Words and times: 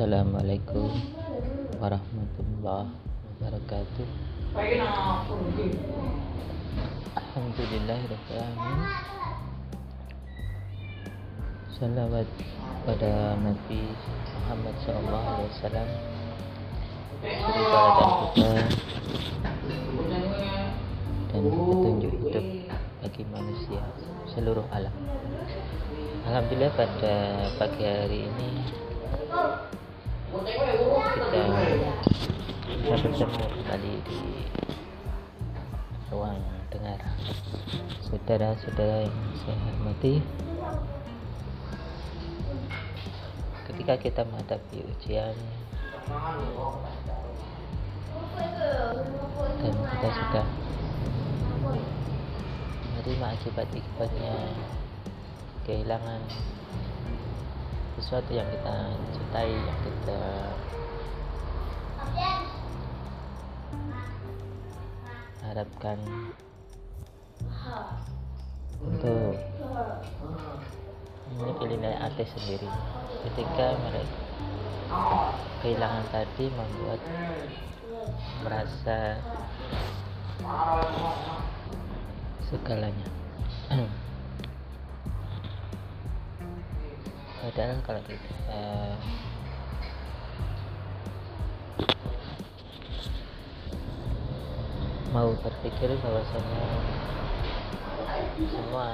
Assalamualaikum 0.00 0.88
warahmatullahi 1.76 2.88
wabarakatuh. 3.36 4.08
Alhamdulillahirrahmanirrahim. 7.20 8.80
Salawat 11.76 12.24
pada 12.88 13.36
Nabi 13.44 13.92
Muhammad 14.40 14.72
SAW 14.88 15.44
Suri 17.20 17.60
dan 17.60 18.00
kita 18.00 18.40
Dan 21.28 21.42
petunjuk 21.44 22.12
hidup 22.24 22.46
bagi 23.04 23.22
manusia 23.28 23.84
seluruh 24.32 24.64
alam. 24.72 24.96
Alhamdulillah 26.24 26.72
pada 26.72 27.44
pagi 27.60 27.84
hari 27.84 28.24
ini 28.32 28.48
bisa 32.90 33.06
bertemu 33.06 33.46
kembali 33.54 33.94
di 34.02 34.18
ruang 36.10 36.42
dengar. 36.74 36.98
Saudara-saudara 38.02 39.06
yang 39.06 39.18
saya 39.38 39.54
hormati 39.62 40.18
ketika 43.70 43.94
kita 43.94 44.26
menghadapi 44.26 44.82
ujian 44.90 45.38
dan 49.62 49.74
kita 49.94 50.08
sudah 50.10 50.46
menerima 52.90 53.26
akibat-akibatnya 53.38 54.34
kehilangan 55.62 56.26
sesuatu 58.02 58.34
yang 58.34 58.50
kita 58.50 58.98
cintai 59.14 59.54
yang 59.54 59.78
kita 59.78 60.50
harapkan 65.60 66.00
untuk 68.80 69.36
memiliki 71.36 71.64
nilai 71.76 72.00
arti 72.00 72.24
sendiri. 72.24 72.64
Ketika 73.28 73.76
mereka 73.76 74.16
kehilangan 75.60 76.08
tadi 76.08 76.48
membuat 76.48 76.96
merasa 78.40 79.20
segalanya. 82.48 83.08
Padahal 87.44 87.84
kalau 87.84 88.00
kita 88.08 88.32
uh, 88.48 88.96
mau 95.10 95.34
berpikir 95.42 95.90
bahwasanya 95.98 96.62
semua 98.46 98.86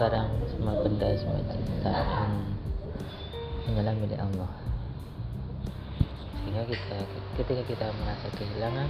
barang 0.00 0.30
semua 0.48 0.74
benda 0.80 1.08
semua 1.20 1.40
ciptaan 1.44 2.30
hanyalah 3.68 3.94
milik 4.00 4.16
Allah. 4.16 4.52
Sehingga 6.40 6.64
kita 6.64 6.98
ketika 7.36 7.62
kita 7.68 7.86
merasa 8.00 8.26
kehilangan 8.32 8.88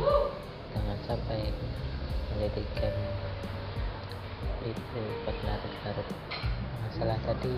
jangan 0.71 0.99
sampai 1.07 1.51
menjadikan 2.31 2.95
itu 4.65 5.03
berlarut-larut 5.27 6.09
masalah 6.87 7.19
tadi 7.27 7.57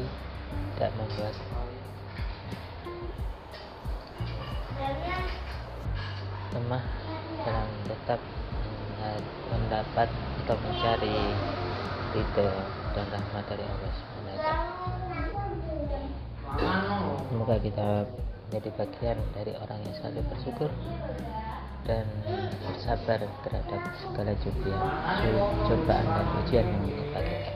tidak 0.74 0.90
membuat 0.96 1.34
lemah 6.56 6.84
dalam 7.44 7.68
tetap 7.84 8.20
mendapat 9.52 10.08
atau 10.44 10.56
mencari 10.62 11.16
ridho 12.14 12.48
dan 12.94 13.06
rahmat 13.12 13.44
dari 13.50 13.64
Allah 13.66 13.90
SWT. 13.92 14.48
Semoga 17.28 17.56
kita 17.60 17.88
menjadi 18.48 18.70
bagian 18.78 19.18
dari 19.34 19.52
orang 19.58 19.78
yang 19.82 19.94
selalu 20.00 20.20
bersyukur 20.30 20.70
dan 21.86 22.06
bersabar 22.66 23.20
terhadap 23.46 23.80
segala 24.02 24.32
cobaan, 24.42 24.90
cobaan 25.66 26.06
dan 26.06 26.26
ujian 26.42 26.64
yang 26.66 26.80
menimpa 26.82 27.20
kita. 27.22 27.52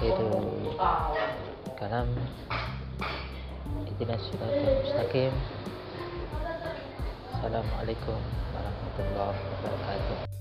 Itu 0.00 0.28
Itina 3.88 4.16
surat 4.16 4.52
mustaqim 4.80 5.32
Assalamualaikum 7.36 8.20
warahmatullahi 8.70 9.38
wabarakatuh 9.50 10.39